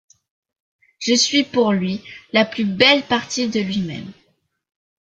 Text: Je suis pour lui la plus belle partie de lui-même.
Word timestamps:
Je 0.97 1.13
suis 1.13 1.43
pour 1.43 1.73
lui 1.73 2.01
la 2.33 2.43
plus 2.43 2.65
belle 2.65 3.03
partie 3.05 3.47
de 3.47 3.59
lui-même. 3.59 4.11